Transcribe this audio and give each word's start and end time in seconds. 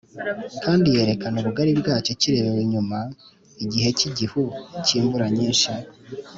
Kandi 0.63 0.87
yerekana 0.95 1.35
ubugari 1.39 1.71
bwacyo 1.81 2.13
kirebewe 2.21 2.59
inyuma 2.65 2.99
igihe 3.63 3.89
cy 3.97 4.05
igihu 4.09 4.41
cy 4.85 4.91
imvura 4.99 5.25
nyinshi 5.37 5.71